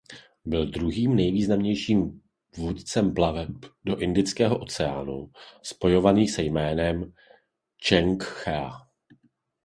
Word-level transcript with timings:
Byl 0.45 0.65
druhým 0.67 1.15
nejvýznamnějším 1.15 2.21
vůdcem 2.57 3.13
plaveb 3.13 3.49
do 3.85 3.95
Indického 3.97 4.59
oceánu 4.59 5.31
spojovaných 5.63 6.31
se 6.31 6.43
jménem 6.43 7.13
Čeng 7.77 8.23
Chea. 8.23 8.71